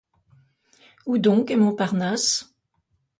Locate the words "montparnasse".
1.55-2.55